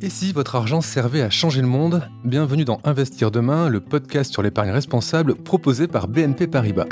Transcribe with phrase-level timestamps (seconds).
[0.00, 4.32] Et si votre argent servait à changer le monde Bienvenue dans Investir demain, le podcast
[4.32, 6.86] sur l'épargne responsable proposé par BNP Paribas.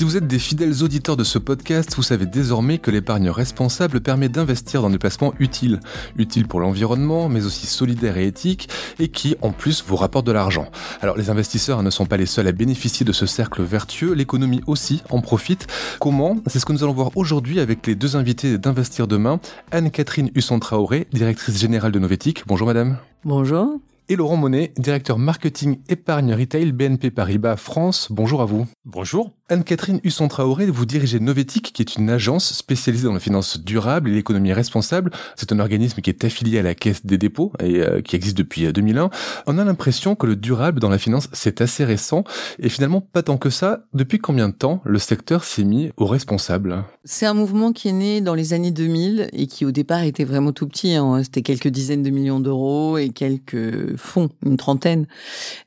[0.00, 4.00] Si vous êtes des fidèles auditeurs de ce podcast, vous savez désormais que l'épargne responsable
[4.00, 5.78] permet d'investir dans des placements utiles,
[6.16, 10.32] utiles pour l'environnement, mais aussi solidaires et éthiques, et qui, en plus, vous rapportent de
[10.32, 10.70] l'argent.
[11.02, 14.62] Alors, les investisseurs ne sont pas les seuls à bénéficier de ce cercle vertueux, l'économie
[14.66, 15.66] aussi en profite.
[16.00, 16.38] Comment?
[16.46, 19.38] C'est ce que nous allons voir aujourd'hui avec les deux invités d'Investir demain,
[19.70, 22.44] Anne-Catherine Husson-Traoré, directrice générale de Novetic.
[22.46, 22.96] Bonjour madame.
[23.26, 23.78] Bonjour
[24.08, 28.08] et Laurent Monet, directeur marketing épargne retail BNP Paribas France.
[28.10, 28.66] Bonjour à vous.
[28.84, 29.30] Bonjour.
[29.50, 34.14] Anne-Catherine Husson-Traoré, vous dirigez Novetic, qui est une agence spécialisée dans la finance durable et
[34.14, 35.10] l'économie responsable.
[35.34, 38.38] C'est un organisme qui est affilié à la Caisse des dépôts et euh, qui existe
[38.38, 39.04] depuis 2001.
[39.04, 39.08] Euh,
[39.48, 42.22] On a l'impression que le durable dans la finance, c'est assez récent
[42.60, 43.86] et finalement pas tant que ça.
[43.92, 46.84] Depuis combien de temps le secteur s'est mis au responsable?
[47.04, 50.24] C'est un mouvement qui est né dans les années 2000 et qui au départ était
[50.24, 50.94] vraiment tout petit.
[50.94, 51.24] Hein.
[51.24, 55.08] C'était quelques dizaines de millions d'euros et quelques fonds, une trentaine.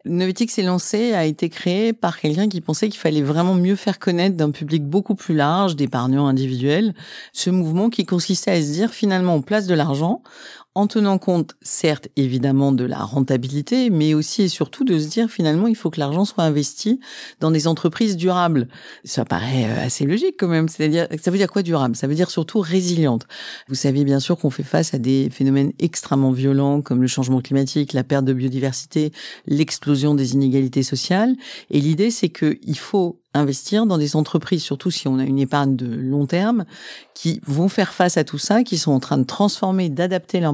[0.06, 4.00] Novetic s'est lancé, a été créé par quelqu'un qui pensait qu'il fallait vraiment mieux faire
[4.00, 6.94] connaître d'un public beaucoup plus large d'épargnants individuels
[7.32, 10.22] ce mouvement qui consistait à se dire finalement on place de l'argent
[10.76, 15.30] en tenant compte, certes, évidemment, de la rentabilité, mais aussi et surtout de se dire
[15.30, 17.00] finalement, il faut que l'argent soit investi
[17.40, 18.68] dans des entreprises durables.
[19.04, 20.68] Ça paraît euh, assez logique quand même.
[20.68, 21.96] C'est-à-dire, ça veut dire quoi durable?
[21.96, 23.28] Ça veut dire surtout résiliente.
[23.68, 27.42] Vous savez bien sûr qu'on fait face à des phénomènes extrêmement violents comme le changement
[27.42, 29.12] climatique, la perte de biodiversité,
[29.46, 31.36] l'explosion des inégalités sociales.
[31.70, 35.76] Et l'idée, c'est qu'il faut investir dans des entreprises, surtout si on a une épargne
[35.76, 36.66] de long terme,
[37.16, 40.54] qui vont faire face à tout ça, qui sont en train de transformer, d'adapter leur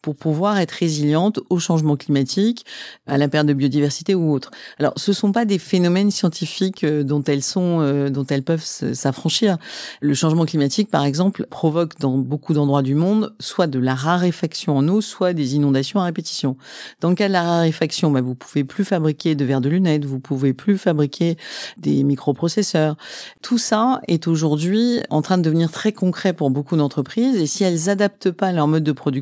[0.00, 2.64] pour pouvoir être résilientes au changement climatique,
[3.06, 4.50] à la perte de biodiversité ou autre.
[4.78, 8.64] Alors, ce sont pas des phénomènes scientifiques euh, dont elles sont, euh, dont elles peuvent
[8.64, 9.58] s'affranchir.
[10.00, 14.76] Le changement climatique, par exemple, provoque dans beaucoup d'endroits du monde soit de la raréfaction
[14.76, 16.56] en eau, soit des inondations à répétition.
[17.00, 20.04] Dans le cas de la raréfaction, bah, vous pouvez plus fabriquer de verre de lunettes,
[20.04, 21.36] vous pouvez plus fabriquer
[21.78, 22.96] des microprocesseurs.
[23.42, 27.64] Tout ça est aujourd'hui en train de devenir très concret pour beaucoup d'entreprises et si
[27.64, 29.21] elles adaptent pas leur mode de production,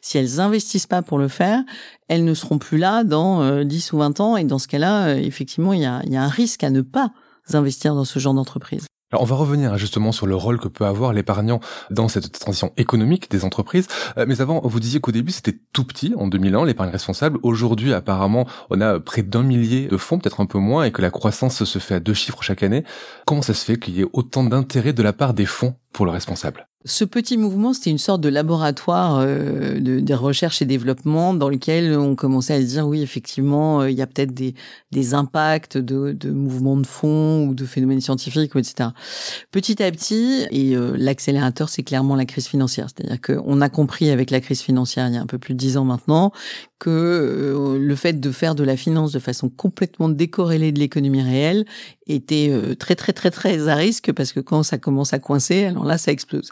[0.00, 1.62] si elles investissent pas pour le faire,
[2.08, 5.08] elles ne seront plus là dans 10 euh, ou 20 ans et dans ce cas-là,
[5.08, 7.12] euh, effectivement, il y a, y a un risque à ne pas
[7.52, 8.86] investir dans ce genre d'entreprise.
[9.12, 11.58] Alors on va revenir justement sur le rôle que peut avoir l'épargnant
[11.90, 13.88] dans cette transition économique des entreprises.
[14.18, 17.38] Euh, mais avant, vous disiez qu'au début c'était tout petit en 2001, l'épargne responsable.
[17.42, 21.02] Aujourd'hui, apparemment, on a près d'un millier de fonds, peut-être un peu moins, et que
[21.02, 22.84] la croissance se fait à deux chiffres chaque année.
[23.26, 26.06] Comment ça se fait qu'il y ait autant d'intérêt de la part des fonds pour
[26.06, 26.69] le responsable?
[26.86, 31.50] Ce petit mouvement, c'était une sorte de laboratoire euh, de, de, recherche et développement dans
[31.50, 34.54] lequel on commençait à se dire oui, effectivement, euh, il y a peut-être des,
[34.90, 38.90] des impacts de, de mouvements de fond ou de phénomènes scientifiques, etc.
[39.50, 42.86] Petit à petit, et euh, l'accélérateur, c'est clairement la crise financière.
[42.88, 45.58] C'est-à-dire qu'on a compris avec la crise financière il y a un peu plus de
[45.58, 46.32] dix ans maintenant
[46.80, 51.22] que euh, le fait de faire de la finance de façon complètement décorrélée de l'économie
[51.22, 51.64] réelle
[52.06, 55.66] était euh, très très très très à risque parce que quand ça commence à coincer,
[55.66, 56.50] alors là ça explose.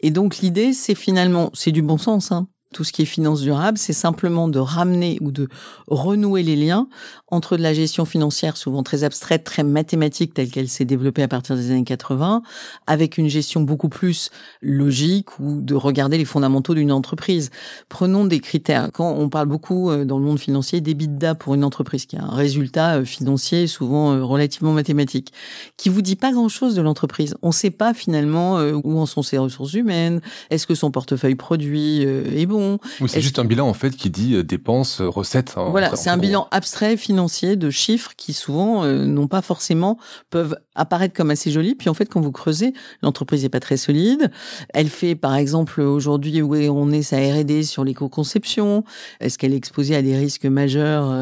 [0.00, 3.40] Et donc l'idée c'est finalement c'est du bon sens hein, tout ce qui est finance
[3.40, 5.48] durable, c'est simplement de ramener ou de
[5.88, 6.88] renouer les liens
[7.28, 11.28] entre de la gestion financière souvent très abstraite, très mathématique telle qu'elle s'est développée à
[11.28, 12.42] partir des années 80,
[12.86, 14.28] avec une gestion beaucoup plus
[14.60, 17.50] logique ou de regarder les fondamentaux d'une entreprise.
[17.88, 18.90] Prenons des critères.
[18.92, 22.24] Quand on parle beaucoup euh, dans le monde financier d'EBITDA pour une entreprise, qui a
[22.24, 25.32] un résultat euh, financier souvent euh, relativement mathématique,
[25.78, 27.36] qui vous dit pas grand-chose de l'entreprise.
[27.40, 30.20] On ne sait pas finalement où en sont ses ressources humaines,
[30.50, 32.65] est-ce que son portefeuille produit est bon,
[33.06, 35.54] c'est juste un bilan en fait qui dit euh, dépenses, euh, recettes.
[35.56, 39.98] Hein, voilà, c'est un bilan abstrait financier de chiffres qui souvent euh, n'ont pas forcément
[40.30, 41.74] peuvent apparaître comme assez jolis.
[41.74, 44.30] Puis en fait, quand vous creusez, l'entreprise n'est pas très solide.
[44.74, 48.84] Elle fait par exemple aujourd'hui où on est sa R&D sur l'éco-conception.
[49.20, 51.14] Est-ce qu'elle est exposée à des risques majeurs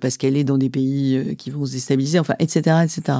[0.00, 3.18] parce qu'elle est dans des pays qui vont se déstabiliser, enfin, etc., etc.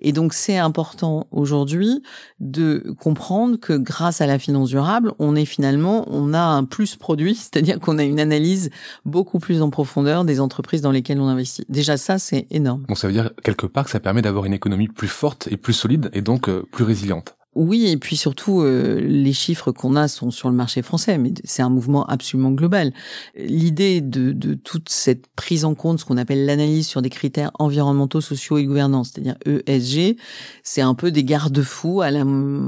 [0.00, 2.02] Et donc c'est important aujourd'hui
[2.40, 6.96] de comprendre que grâce à la finance durable, on est finalement, on a un plus
[7.02, 8.70] produit, c'est-à-dire qu'on a une analyse
[9.04, 11.64] beaucoup plus en profondeur des entreprises dans lesquelles on investit.
[11.68, 12.84] Déjà ça, c'est énorme.
[12.88, 15.58] Donc ça veut dire quelque part que ça permet d'avoir une économie plus forte et
[15.58, 17.36] plus solide et donc euh, plus résiliente.
[17.54, 21.34] Oui, et puis surtout, euh, les chiffres qu'on a sont sur le marché français, mais
[21.44, 22.94] c'est un mouvement absolument global.
[23.36, 27.50] L'idée de, de, toute cette prise en compte, ce qu'on appelle l'analyse sur des critères
[27.58, 30.16] environnementaux, sociaux et gouvernance, c'est-à-dire ESG,
[30.62, 32.24] c'est un peu des garde-fous à la,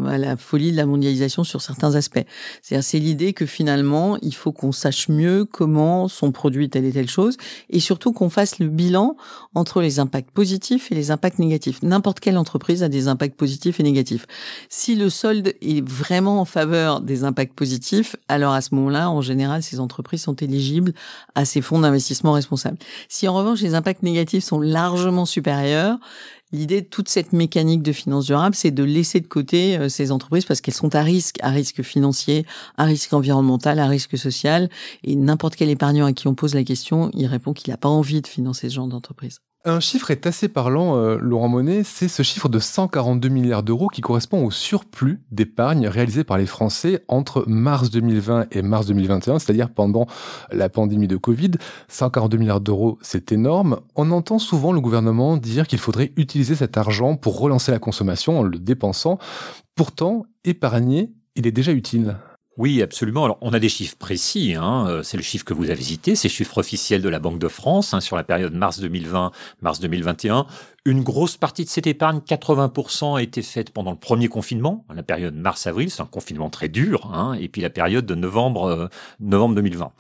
[0.07, 2.25] à la folie de la mondialisation sur certains aspects.
[2.61, 6.93] C'est-à-dire, c'est l'idée que finalement, il faut qu'on sache mieux comment sont produits telle et
[6.93, 7.39] telle chose,
[7.71, 9.17] et surtout qu'on fasse le bilan
[9.55, 11.83] entre les impacts positifs et les impacts négatifs.
[11.83, 14.27] N'importe quelle entreprise a des impacts positifs et négatifs
[14.77, 19.21] Si le solde est vraiment en faveur des impacts positifs, alors à ce moment-là, en
[19.21, 20.95] général, ces entreprises sont éligibles
[21.37, 22.77] à ces fonds d'investissement responsables.
[23.09, 25.99] Si en revanche les impacts négatifs sont largement supérieurs,
[26.53, 30.13] L'idée de toute cette mécanique de finance durable, c'est de laisser de côté euh, ces
[30.13, 32.47] entreprises parce qu'elles sont à risque, à risque financier,
[32.77, 34.69] à risque environnemental, à risque social.
[35.03, 37.89] Et n'importe quel épargnant à qui on pose la question, il répond qu'il n'a pas
[37.89, 39.41] envie de financer ce genre d'entreprise.
[39.67, 43.89] Un chiffre est assez parlant, euh, Laurent Monet, c'est ce chiffre de 142 milliards d'euros
[43.89, 49.39] qui correspond au surplus d'épargne réalisé par les Français entre mars 2020 et mars 2021,
[49.39, 50.07] c'est-à-dire pendant
[50.53, 51.53] la pandémie de Covid.
[51.89, 53.81] 142 milliards d'euros, c'est énorme.
[53.97, 58.41] On entend souvent le gouvernement dire qu'il faudrait utiliser cet argent pour relancer la consommation
[58.41, 59.19] en le dépensant.
[59.77, 62.17] Pourtant, épargner, il est déjà utile.
[62.57, 63.25] Oui, absolument.
[63.25, 64.55] Alors, on a des chiffres précis.
[64.55, 64.87] Hein.
[64.89, 67.41] Euh, c'est le chiffre que vous avez cité, c'est le chiffre officiel de la Banque
[67.41, 70.47] de France hein, sur la période mars 2020, mars 2021.
[70.85, 75.03] Une grosse partie de cette épargne, 80%, a été faite pendant le premier confinement, la
[75.03, 75.91] période mars-avril.
[75.91, 77.11] C'est un confinement très dur.
[77.13, 78.87] Hein, et puis la période de novembre, euh,
[79.19, 79.93] novembre 2020.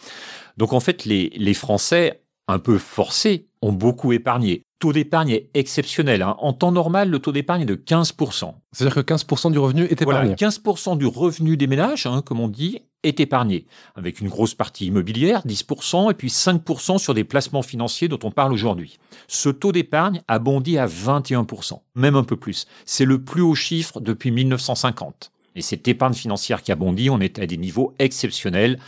[0.57, 6.21] Donc en fait, les Français, un peu forcés, ont beaucoup épargné taux d'épargne est exceptionnel.
[6.21, 6.37] Hein.
[6.41, 8.53] En temps normal, le taux d'épargne est de 15%.
[8.73, 10.35] C'est-à-dire que 15% du revenu est épargné.
[10.35, 13.65] Voilà, 15% du revenu des ménages, hein, comme on dit, est épargné,
[13.95, 18.31] avec une grosse partie immobilière, 10%, et puis 5% sur des placements financiers dont on
[18.31, 18.99] parle aujourd'hui.
[19.27, 22.67] Ce taux d'épargne a bondi à 21%, même un peu plus.
[22.85, 25.33] C'est le plus haut chiffre depuis 1950.
[25.57, 28.79] Et cette épargne financière qui a bondi, on est à des niveaux exceptionnels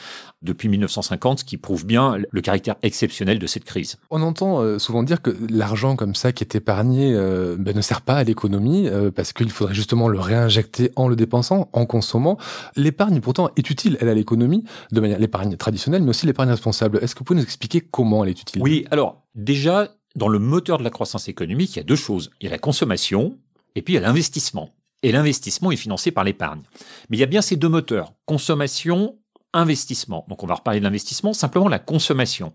[0.42, 3.96] depuis 1950, ce qui prouve bien le caractère exceptionnel de cette crise.
[4.10, 7.80] On entend euh, souvent dire que l'argent comme ça qui est épargné euh, ben, ne
[7.80, 11.86] sert pas à l'économie euh, parce qu'il faudrait justement le réinjecter en le dépensant, en
[11.86, 12.36] consommant.
[12.74, 16.98] L'épargne pourtant est utile, elle à l'économie, de manière l'épargne traditionnelle, mais aussi l'épargne responsable.
[17.02, 18.62] Est-ce que vous pouvez nous expliquer comment elle est utile?
[18.62, 22.30] Oui, alors déjà, dans le moteur de la croissance économique, il y a deux choses.
[22.40, 23.36] Il y a la consommation
[23.74, 24.70] et puis il y a l'investissement
[25.06, 26.62] et l'investissement est financé par l'épargne.
[27.08, 29.16] Mais il y a bien ces deux moteurs, consommation,
[29.52, 30.26] investissement.
[30.28, 32.52] Donc on va reparler de l'investissement, simplement la consommation.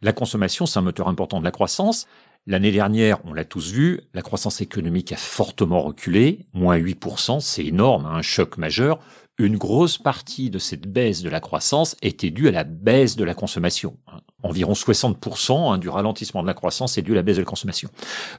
[0.00, 2.06] La consommation, c'est un moteur important de la croissance.
[2.46, 7.66] L'année dernière, on l'a tous vu, la croissance économique a fortement reculé, moins 8%, c'est
[7.66, 8.98] énorme, hein, un choc majeur.
[9.42, 13.24] Une grosse partie de cette baisse de la croissance était due à la baisse de
[13.24, 13.96] la consommation.
[14.44, 17.46] Environ 60% hein, du ralentissement de la croissance est dû à la baisse de la
[17.46, 17.88] consommation.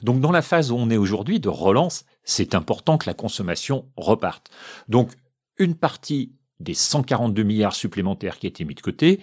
[0.02, 3.84] Donc dans la phase où on est aujourd'hui de relance, c'est important que la consommation
[3.98, 4.48] reparte.
[4.88, 5.10] Donc
[5.58, 9.20] une partie des 142 milliards supplémentaires qui été mis de côté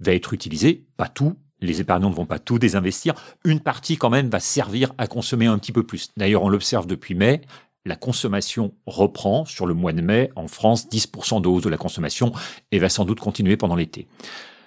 [0.00, 4.10] va être utilisée, pas tout, les épargnants ne vont pas tout désinvestir, une partie quand
[4.10, 6.10] même va servir à consommer un petit peu plus.
[6.18, 7.40] D'ailleurs, on l'observe depuis mai,
[7.84, 12.32] la consommation reprend sur le mois de mai en France, 10% de de la consommation
[12.70, 14.06] et va sans doute continuer pendant l'été.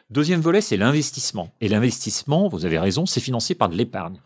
[0.09, 1.51] Deuxième volet, c'est l'investissement.
[1.61, 4.19] Et l'investissement, vous avez raison, c'est financé par de l'épargne.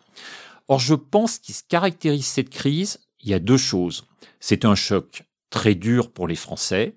[0.68, 4.06] Or, je pense qu'il se caractérise cette crise, il y a deux choses.
[4.40, 6.94] C'est un choc très dur pour les Français.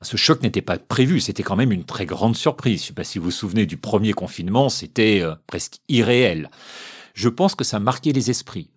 [0.00, 2.80] Ce choc n'était pas prévu, c'était quand même une très grande surprise.
[2.80, 6.50] Je ne sais pas si vous vous souvenez du premier confinement, c'était euh, presque irréel.
[7.18, 8.70] Je pense que ça marquait les esprits.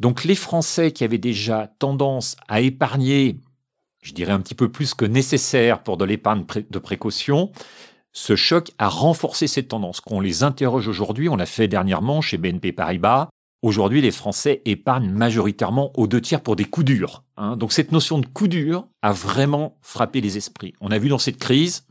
[0.00, 3.40] Donc les Français qui avaient déjà tendance à épargner,
[4.02, 7.52] je dirais un petit peu plus que nécessaire pour de l'épargne de précaution,
[8.12, 10.02] ce choc a renforcé cette tendance.
[10.02, 13.30] Qu'on les interroge aujourd'hui, on l'a fait dernièrement chez BNP Paribas.
[13.62, 17.24] Aujourd'hui, les Français épargnent majoritairement aux deux tiers pour des coups durs.
[17.38, 17.56] Hein.
[17.56, 20.74] Donc cette notion de coup dur a vraiment frappé les esprits.
[20.82, 21.86] On a vu dans cette crise,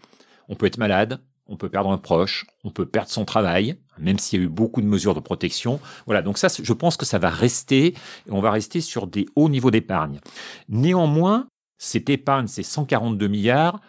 [0.50, 4.20] on peut être malade, on peut perdre un proche, on peut perdre son travail, même
[4.20, 5.80] s'il y a eu beaucoup de mesures de protection.
[6.06, 7.96] Voilà, donc ça, je pense que ça va rester, et
[8.32, 10.20] on va rester sur des hauts niveaux d'épargne.
[10.70, 11.48] Néanmoins,
[11.78, 13.80] cette épargne, ces 142 milliards,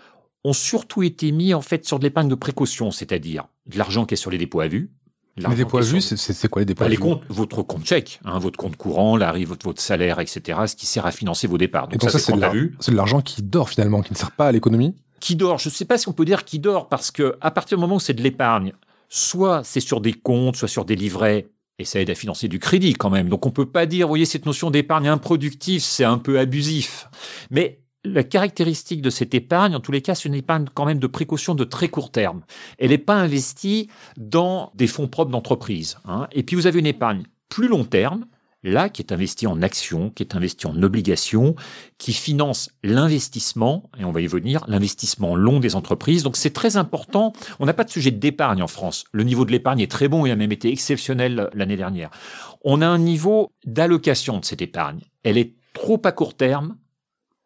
[0.44, 4.14] ont surtout été mis en fait sur de l'épargne de précaution, c'est-à-dire de l'argent qui
[4.14, 4.90] est sur les dépôts à vue.
[5.36, 7.84] Les dépôts à vue, c'est quoi les dépôts à bah, vue les comptes, Votre compte
[7.84, 11.46] chèque, hein, votre compte courant, l'arrivée votre, votre salaire, etc., ce qui sert à financer
[11.46, 11.88] vos départs.
[11.88, 15.36] Donc, ça, c'est de l'argent qui dort finalement, qui ne sert pas à l'économie Qui
[15.36, 17.78] dort, je ne sais pas si on peut dire qui dort, parce que à partir
[17.78, 18.72] du moment où c'est de l'épargne,
[19.08, 22.58] soit c'est sur des comptes, soit sur des livrets, et ça aide à financer du
[22.58, 23.28] crédit quand même.
[23.28, 27.08] Donc on peut pas dire, vous voyez, cette notion d'épargne improductive, c'est un peu abusif.
[27.50, 30.98] Mais la caractéristique de cette épargne, en tous les cas, c'est une épargne quand même
[30.98, 32.42] de précaution de très court terme.
[32.78, 35.98] Elle n'est pas investie dans des fonds propres d'entreprise.
[36.06, 36.28] Hein.
[36.32, 38.26] Et puis vous avez une épargne plus long terme,
[38.62, 41.54] là, qui est investie en actions, qui est investie en obligations,
[41.98, 46.22] qui finance l'investissement, et on va y venir, l'investissement long des entreprises.
[46.22, 47.32] Donc c'est très important.
[47.60, 49.04] On n'a pas de sujet d'épargne en France.
[49.12, 52.10] Le niveau de l'épargne est très bon, il a même été exceptionnel l'année dernière.
[52.64, 55.00] On a un niveau d'allocation de cette épargne.
[55.22, 56.76] Elle est trop à court terme,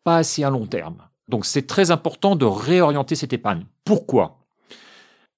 [0.04, 1.02] pas assez à long terme.
[1.28, 3.66] Donc c'est très important de réorienter cette épargne.
[3.84, 4.38] Pourquoi?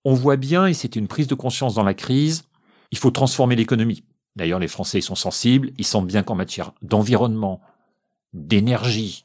[0.05, 2.45] On voit bien, et c'est une prise de conscience dans la crise,
[2.91, 4.05] il faut transformer l'économie.
[4.37, 7.61] D'ailleurs, les Français sont sensibles, ils sentent bien qu'en matière d'environnement,
[8.33, 9.25] d'énergie,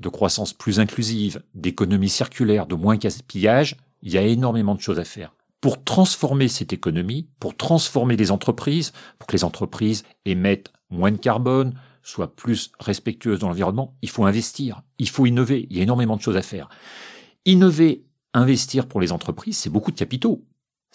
[0.00, 4.98] de croissance plus inclusive, d'économie circulaire, de moins gaspillage, il y a énormément de choses
[4.98, 5.34] à faire.
[5.60, 11.16] Pour transformer cette économie, pour transformer les entreprises, pour que les entreprises émettent moins de
[11.16, 15.82] carbone, soient plus respectueuses dans l'environnement, il faut investir, il faut innover, il y a
[15.82, 16.68] énormément de choses à faire.
[17.46, 18.04] Innover,
[18.34, 20.44] investir pour les entreprises, c'est beaucoup de capitaux.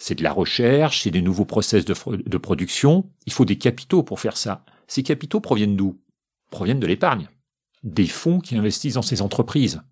[0.02, 1.94] C'est de la recherche, c'est des nouveaux process de,
[2.26, 4.64] de production, il faut des capitaux pour faire ça.
[4.88, 6.00] Ces capitaux proviennent d'où?
[6.50, 7.28] Proviennent de l'épargne
[7.82, 9.82] des fonds qui investissent dans ces entreprises.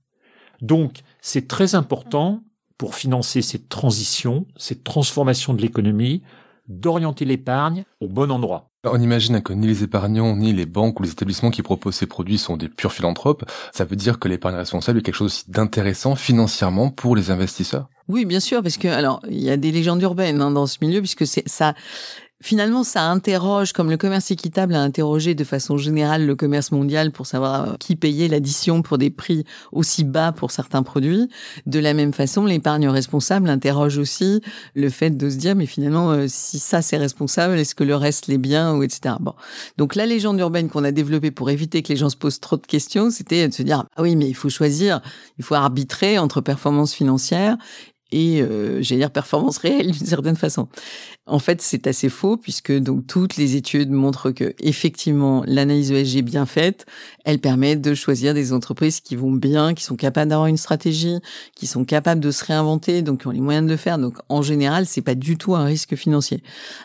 [0.61, 2.43] Donc, c'est très important
[2.77, 6.23] pour financer cette transition, cette transformation de l'économie,
[6.69, 8.71] d'orienter l'épargne au bon endroit.
[8.85, 12.07] On imagine que ni les épargnants, ni les banques ou les établissements qui proposent ces
[12.07, 13.45] produits sont des purs philanthropes.
[13.73, 17.89] Ça veut dire que l'épargne responsable est quelque chose d'intéressant financièrement pour les investisseurs?
[18.09, 20.79] Oui, bien sûr, parce que alors il y a des légendes urbaines hein, dans ce
[20.81, 21.75] milieu, puisque c'est ça
[22.41, 27.11] Finalement, ça interroge, comme le commerce équitable a interrogé de façon générale le commerce mondial
[27.11, 31.29] pour savoir euh, qui payait l'addition pour des prix aussi bas pour certains produits.
[31.67, 34.41] De la même façon, l'épargne responsable interroge aussi
[34.77, 37.97] le fait de se dire, mais finalement, euh, si ça c'est responsable, est-ce que le
[37.97, 39.17] reste l'est bien ou etc.
[39.19, 39.35] Bon,
[39.77, 42.57] donc la légende urbaine qu'on a développée pour éviter que les gens se posent trop
[42.57, 45.01] de questions, c'était de se dire, ah oui, mais il faut choisir,
[45.39, 47.57] il faut arbitrer entre performance financière
[48.11, 50.69] et euh, j'allais dire performance réelle d'une certaine façon.
[51.27, 56.23] En fait, c'est assez faux puisque donc toutes les études montrent que effectivement l'analyse ESG
[56.23, 56.87] bien faite,
[57.25, 61.19] elle permet de choisir des entreprises qui vont bien, qui sont capables d'avoir une stratégie,
[61.55, 63.99] qui sont capables de se réinventer, donc qui ont les moyens de le faire.
[63.99, 66.43] Donc en général, c'est pas du tout un risque financier.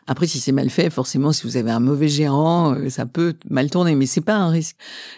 [0.08, 3.36] Après, si c'est mal fait, forcément, si vous avez un mauvais gérant, euh, ça peut
[3.50, 4.76] mal tourner, mais c'est pas un risque.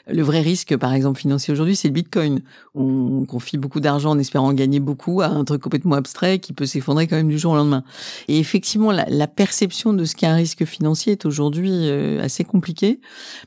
[0.08, 2.42] Le vrai risque, par exemple financier aujourd'hui, c'est le Bitcoin.
[2.76, 6.66] On confie beaucoup d'argent en espérant gagner beaucoup à un truc complètement abstrait qui peut
[6.66, 7.84] s'effondrer quand même du jour au lendemain.
[8.28, 12.44] Et effectivement, la, la perception de ce qu'est un risque financier est aujourd'hui euh, assez
[12.44, 13.00] compliquée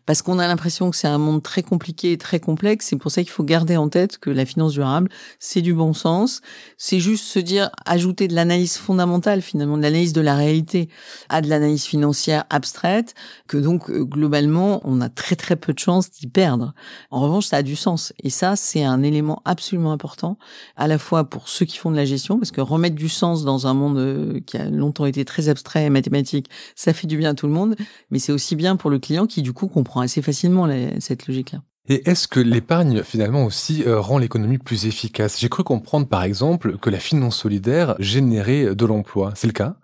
[0.06, 2.86] parce qu'on a l'impression que c'est un monde très compliqué et très complexe.
[2.86, 5.92] C'est pour ça qu'il faut garder en tête que la finance durable, c'est du bon
[5.92, 6.40] sens.
[6.76, 10.88] C'est juste se dire, ajouter de l'analyse fondamentale finalement, de l'analyse de la réalité
[11.28, 13.14] à de l'analyse financière abstraite,
[13.46, 16.74] que donc euh, globalement, on a très très peu de chances d'y perdre.
[17.10, 18.12] En revanche, ça a du sens.
[18.22, 20.38] Et ça, c'est un élément absolument important,
[20.76, 23.44] à la fois pour ceux qui font de la gestion, parce que remettre du sens
[23.44, 27.16] dans un monde euh, qui a longtemps été très abstrait, abstrait mathématique, ça fait du
[27.16, 27.76] bien à tout le monde,
[28.10, 30.68] mais c'est aussi bien pour le client qui du coup comprend assez facilement
[31.00, 31.62] cette logique-là.
[31.88, 35.40] Et est-ce que l'épargne finalement aussi euh, rend l'économie plus efficace?
[35.40, 39.32] J'ai cru comprendre par exemple que la finance solidaire générait de l'emploi.
[39.34, 39.76] C'est le cas?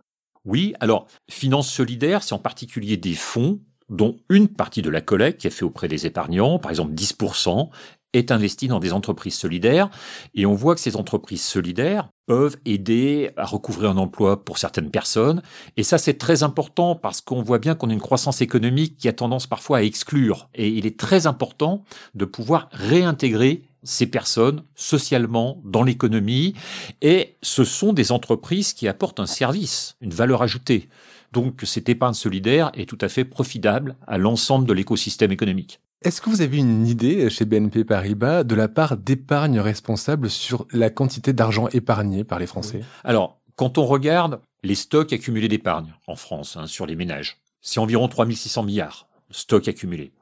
[0.45, 5.41] Oui, alors finance solidaire, c'est en particulier des fonds dont une partie de la collecte
[5.41, 7.71] qui est faite auprès des épargnants, par exemple 10%,
[8.15, 9.91] est investi dans des entreprises solidaires.
[10.35, 14.91] Et on voit que ces entreprises solidaires peuvent aider à recouvrir un emploi pour certaines
[14.91, 15.43] personnes.
[15.77, 19.09] Et ça, c'est très important parce qu'on voit bien qu'on a une croissance économique qui
[19.09, 20.49] a tendance parfois à exclure.
[20.55, 26.55] Et il est très important de pouvoir réintégrer ces personnes socialement dans l'économie.
[27.03, 30.89] Et ce sont des entreprises qui apportent un service, une valeur ajoutée.
[31.33, 35.81] Donc cette épargne solidaire est tout à fait profitable à l'ensemble de l'écosystème économique.
[36.05, 40.67] Est-ce que vous avez une idée chez BNP Paribas de la part d'épargne responsable sur
[40.71, 42.83] la quantité d'argent épargné par les Français?
[43.05, 47.81] Alors, quand on regarde les stocks accumulés d'épargne en France hein, sur les ménages, c'est
[47.81, 50.13] environ 3600 milliards de stocks accumulés.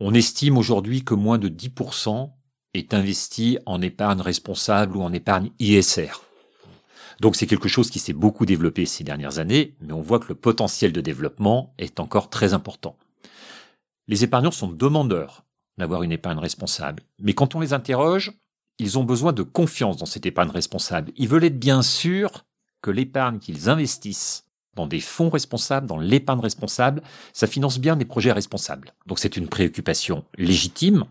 [0.00, 2.30] On estime aujourd'hui que moins de 10%
[2.72, 6.12] est investi en épargne responsable ou en épargne ISR.
[7.20, 10.28] Donc c'est quelque chose qui s'est beaucoup développé ces dernières années, mais on voit que
[10.28, 12.96] le potentiel de développement est encore très important.
[14.10, 15.44] Les épargnants sont demandeurs
[15.78, 17.04] d'avoir une épargne responsable.
[17.20, 18.32] Mais quand on les interroge,
[18.80, 21.12] ils ont besoin de confiance dans cette épargne responsable.
[21.16, 22.44] Ils veulent être bien sûrs
[22.82, 27.02] que l'épargne qu'ils investissent dans des fonds responsables, dans l'épargne responsable,
[27.32, 28.94] ça finance bien des projets responsables.
[29.06, 31.04] Donc c'est une préoccupation légitime.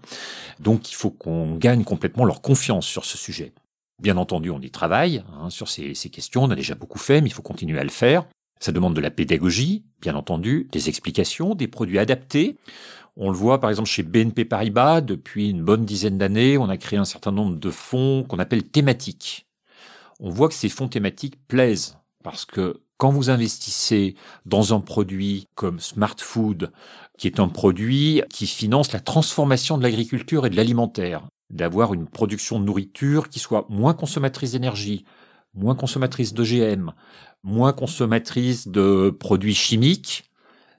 [0.60, 3.54] Donc il faut qu'on gagne complètement leur confiance sur ce sujet.
[4.02, 7.22] Bien entendu, on y travaille hein, sur ces, ces questions, on a déjà beaucoup fait,
[7.22, 8.26] mais il faut continuer à le faire.
[8.60, 12.58] Ça demande de la pédagogie, bien entendu, des explications, des produits adaptés.
[13.16, 16.78] On le voit par exemple chez BNP Paribas, depuis une bonne dizaine d'années, on a
[16.78, 19.48] créé un certain nombre de fonds qu'on appelle thématiques.
[20.20, 25.48] On voit que ces fonds thématiques plaisent parce que quand vous investissez dans un produit
[25.56, 26.72] comme Smart Food,
[27.18, 32.08] qui est un produit qui finance la transformation de l'agriculture et de l'alimentaire, d'avoir une
[32.08, 35.06] production de nourriture qui soit moins consommatrice d'énergie,
[35.54, 36.92] moins consommatrice d'OGM,
[37.44, 40.30] moins consommatrice de produits chimiques,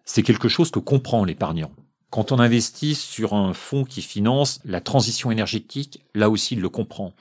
[0.04, 1.72] c'est quelque chose que comprend l'épargnant.
[2.10, 6.68] Quand on investit sur un fonds qui finance la transition énergétique, là aussi il le
[6.68, 7.12] comprend.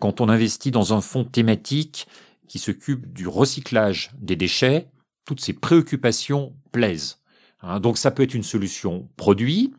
[0.00, 2.08] Quand on investit dans un fonds thématique
[2.48, 4.88] qui s'occupe du recyclage des déchets,
[5.24, 7.18] toutes ces préoccupations plaisent.
[7.62, 7.80] Hein.
[7.80, 9.72] donc ça peut être une solution produit,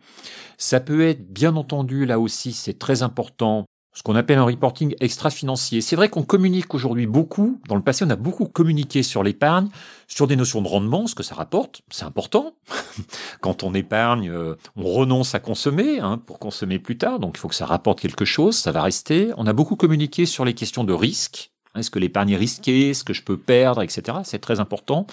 [0.58, 3.66] ça peut être bien entendu là aussi c'est très important
[3.96, 5.80] ce qu'on appelle un reporting extra-financier.
[5.80, 7.62] C'est vrai qu'on communique aujourd'hui beaucoup.
[7.70, 9.70] Dans le passé, on a beaucoup communiqué sur l'épargne,
[10.08, 11.82] sur des notions de rendement, ce que ça rapporte.
[11.90, 12.56] C'est important.
[13.42, 17.20] Quand on épargne, euh, on renonce à consommer hein, pour consommer plus tard.
[17.20, 18.58] Donc, il faut que ça rapporte quelque chose.
[18.58, 19.32] Ça va rester.
[19.38, 21.52] On a beaucoup communiqué sur les questions de risque.
[21.78, 22.90] Est-ce que l'épargne est risquée?
[22.90, 23.82] Est-ce que je peux perdre?
[23.82, 24.18] Etc.
[24.26, 25.08] C'est très important.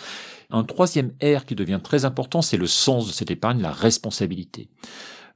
[0.51, 4.69] Un troisième R qui devient très important, c'est le sens de cette épargne, la responsabilité.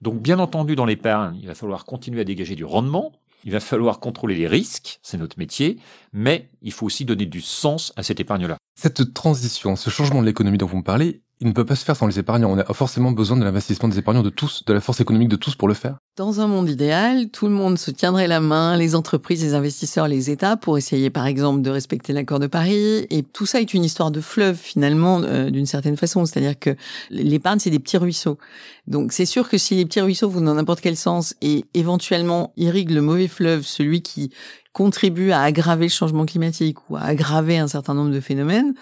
[0.02, 3.12] Donc, bien entendu, dans l'épargne, il va falloir continuer à dégager du rendement
[3.44, 5.78] il va falloir contrôler les risques, c'est notre métier,
[6.12, 8.56] mais il faut aussi donner du sens à cette épargne-là.
[8.78, 11.84] Cette transition, ce changement de l'économie dont vous me parlez, il ne peut pas se
[11.84, 12.50] faire sans les épargnants.
[12.50, 15.36] On a forcément besoin de l'investissement des épargnants de tous, de la force économique de
[15.36, 15.98] tous pour le faire.
[16.16, 20.08] Dans un monde idéal, tout le monde se tiendrait la main, les entreprises, les investisseurs,
[20.08, 23.06] les États, pour essayer par exemple de respecter l'accord de Paris.
[23.10, 26.24] Et tout ça est une histoire de fleuve finalement, euh, d'une certaine façon.
[26.24, 26.74] C'est-à-dire que
[27.10, 28.38] l'épargne, c'est des petits ruisseaux.
[28.86, 32.54] Donc c'est sûr que si les petits ruisseaux vont dans n'importe quel sens et éventuellement
[32.56, 34.30] irriguent le mauvais fleuve, celui qui
[34.76, 38.74] contribue à aggraver le changement climatique ou à aggraver un certain nombre de phénomènes,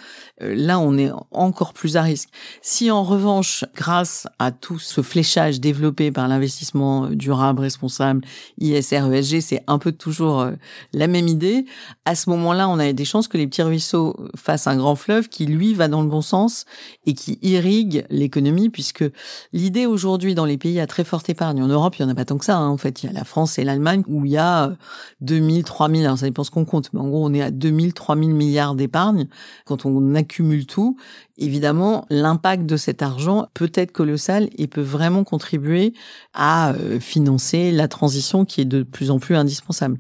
[0.43, 2.31] euh, là on est encore plus à risque.
[2.63, 8.23] Si en revanche, grâce à tout ce fléchage développé par l'investissement durable, responsable,
[8.59, 10.53] ISR, ESG, c'est un peu toujours euh,
[10.93, 11.67] la même idée,
[12.05, 15.29] à ce moment-là on a des chances que les petits ruisseaux fassent un grand fleuve
[15.29, 16.65] qui lui va dans le bon sens
[17.07, 19.05] et qui irrigue l'économie puisque
[19.53, 22.15] l'idée aujourd'hui dans les pays à très forte épargne, en Europe il y en a
[22.15, 22.69] pas tant que ça, hein.
[22.69, 24.73] en fait il y a la France et l'Allemagne où il y a
[25.21, 27.51] 2000, 3000 3000, alors ça dépend ce qu'on compte, mais en gros, on est à
[27.51, 29.27] 2000, 3000 milliards d'épargne.
[29.67, 30.97] Quand on accumule tout,
[31.37, 35.95] évidemment, l'impact de cet argent peut être colossal et peut vraiment contribuer
[36.33, 39.99] à euh, financer la transition qui est de plus en plus indispensable.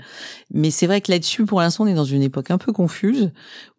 [0.52, 3.30] Mais c'est vrai que là-dessus, pour l'instant, on est dans une époque un peu confuse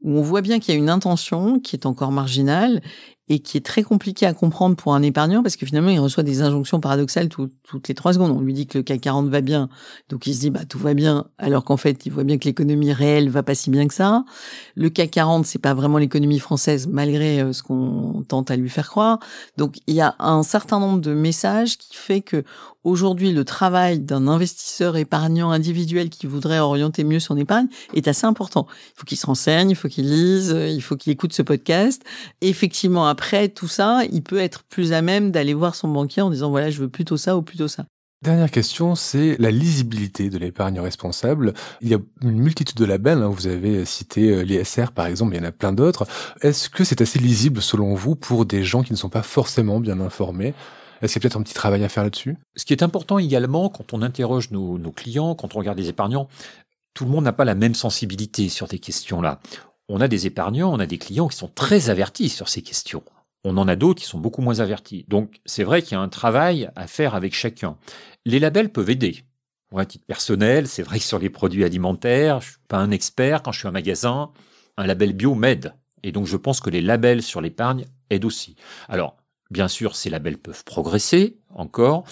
[0.03, 2.81] où on voit bien qu'il y a une intention qui est encore marginale
[3.27, 6.23] et qui est très compliqué à comprendre pour un épargnant parce que finalement il reçoit
[6.23, 8.31] des injonctions paradoxales toutes les trois secondes.
[8.31, 9.69] On lui dit que le CAC 40 va bien,
[10.09, 12.45] donc il se dit bah tout va bien, alors qu'en fait il voit bien que
[12.45, 14.25] l'économie réelle va pas si bien que ça.
[14.75, 18.69] Le CAC 40 c'est pas vraiment l'économie française malgré euh, ce qu'on tente à lui
[18.69, 19.19] faire croire.
[19.57, 22.43] Donc il y a un certain nombre de messages qui fait que
[22.83, 28.27] aujourd'hui le travail d'un investisseur épargnant individuel qui voudrait orienter mieux son épargne est assez
[28.27, 28.67] important.
[28.69, 32.03] Il faut qu'il se renseigne, il faut qu'il lise, il faut qu'il écoute ce podcast.
[32.41, 36.29] effectivement, après tout ça, il peut être plus à même d'aller voir son banquier en
[36.29, 37.85] disant voilà, je veux plutôt ça ou plutôt ça.
[38.21, 41.53] Dernière question, c'est la lisibilité de l'épargne responsable.
[41.79, 43.29] Il y a une multitude de labels, hein.
[43.29, 46.05] vous avez cité euh, l'ISR par exemple, il y en a plein d'autres.
[46.41, 49.79] Est-ce que c'est assez lisible selon vous pour des gens qui ne sont pas forcément
[49.79, 50.53] bien informés?
[51.01, 52.35] Est-ce qu'il y a peut-être un petit travail à faire là-dessus?
[52.55, 56.27] Ce qui est important également, quand on interroge nos, clients, quand on regarde les épargnants,
[56.93, 59.39] tout le monde n'a pas la même sensibilité sur ces questions-là.
[59.89, 63.03] On a des épargnants, on a des clients qui sont très avertis sur ces questions.
[63.43, 65.05] On en a d'autres qui sont beaucoup moins avertis.
[65.07, 67.77] Donc c'est vrai qu'il y a un travail à faire avec chacun.
[68.25, 69.23] Les labels peuvent aider.
[69.71, 72.91] Moi, à titre personnel, c'est vrai que sur les produits alimentaires, je suis pas un
[72.91, 73.43] expert.
[73.43, 74.31] Quand je suis un magasin,
[74.77, 75.73] un label bio m'aide.
[76.01, 78.55] Et donc je pense que les labels sur l'épargne aident aussi.
[78.87, 79.17] Alors,
[79.51, 82.03] Bien sûr, ces labels peuvent progresser encore,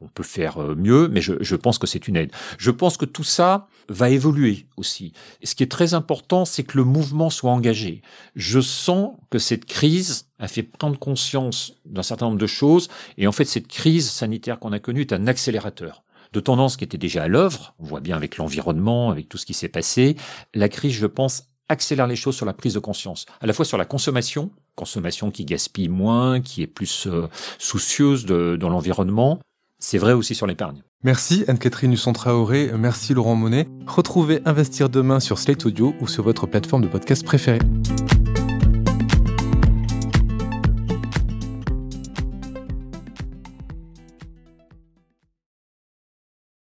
[0.00, 2.32] on peut faire euh, mieux, mais je, pense que c'est une aide.
[2.58, 5.12] Je pense que tout ça va évoluer aussi.
[5.40, 8.02] Et ce qui est très important, c'est que le mouvement soit engagé.
[8.36, 12.88] Je sens que cette crise a fait prendre conscience d'un certain nombre de choses,
[13.18, 16.84] et en fait, cette crise sanitaire qu'on a connue est un accélérateur de tendances qui
[16.84, 17.74] étaient déjà à l'œuvre.
[17.78, 20.16] On voit bien avec l'environnement, avec tout ce qui s'est passé.
[20.54, 23.64] La crise, je pense, accélère les choses sur la prise de conscience, à la fois
[23.64, 29.38] sur la consommation, consommation qui gaspille moins, qui est plus euh, soucieuse de, dans l'environnement.
[29.78, 30.82] C'est vrai aussi sur l'épargne.
[31.02, 33.66] Merci Anne-Catherine Husson-Traoré, merci Laurent Monet.
[33.86, 37.58] Retrouvez Investir demain sur Slate Audio ou sur votre plateforme de podcast préférée.